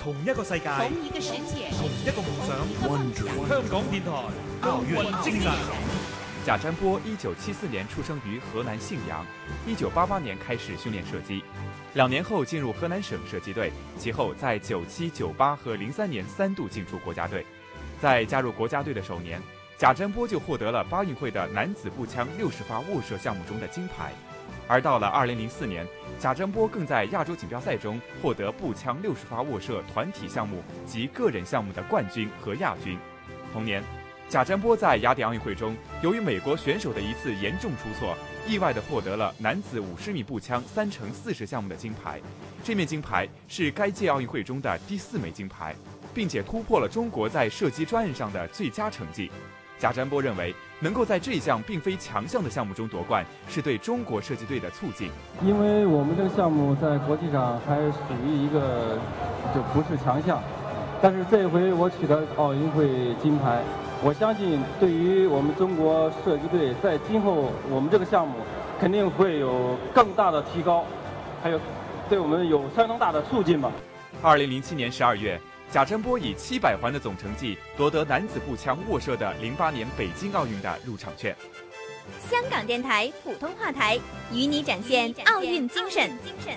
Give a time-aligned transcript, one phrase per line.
[0.00, 2.56] 同一个世界，同一个世界，同一個夢想。
[2.88, 3.48] Wonder.
[3.48, 4.10] 香港电台
[4.62, 5.52] 奧運精神。
[6.46, 9.26] 贾占波一九七四年出生于河南信阳，
[9.66, 11.44] 一九八八年开始训练射击，
[11.92, 17.44] 两年后进入河南省射击队，其后在九七、九八和零三年三度进出国家队。
[18.00, 19.38] 在加入国家队的首年，
[19.76, 24.12] 贾占波就获得了巴运会的男子步枪六十发握射项目中的金牌。
[24.68, 25.86] 而到了二零零四年，
[26.18, 32.98] 贾占波更在亚洲锦标赛中获得步枪六十发握射团体项目及个人项目的冠军和亚军。
[33.52, 33.82] 同年，
[34.28, 42.18] 贾占波在雅典奥运会中，由于美国选手的一次严重出错，意外地获得了男子五十米步枪三乘四十项目的金牌。
[42.64, 45.74] 这面金牌是该届奥运会中的第四枚金牌，
[46.14, 49.30] 并且突破了中国在射击专业上的最佳成绩。
[49.82, 55.10] 贾占波认为，能够在这一项并非强项的项目中夺冠，是对中国射击队的促进。
[55.44, 58.96] 因为我们这个项目在国际上还属于一个
[59.52, 60.40] 就不是强项，
[61.02, 63.60] 但是这一回我取得奥运会金牌，
[64.04, 68.36] 我相信对于我们中国射击队在今后我们这个项目
[68.78, 70.84] 肯定会有更大的提高，
[71.42, 71.58] 还有
[72.08, 73.68] 对我们有相当大的促进吧。
[74.22, 75.40] 二零零七年十二月，
[75.72, 81.34] 贾占波以七百环的总成绩夺得男子步枪卧射的零八年北京奥运的入场券。
[82.28, 83.98] 香港电台普通话台
[84.30, 86.10] 与你展现奥运精神。
[86.22, 86.54] 精神